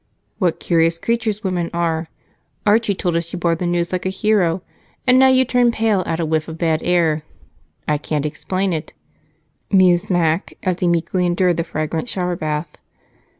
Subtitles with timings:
[0.39, 2.09] "What curious creatures women are!
[2.65, 4.63] Archie told us you bore the news like a hero,
[5.05, 7.21] and now you turn pale at a whiff of bad air.
[7.87, 8.93] I can't explain it,"
[9.69, 12.79] mused Mac as he meekly endured the fragrant shower bath.